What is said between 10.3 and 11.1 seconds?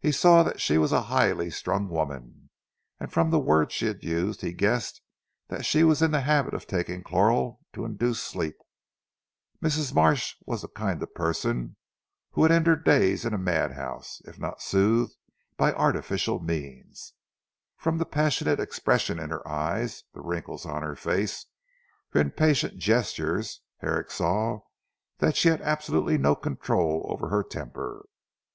was the kind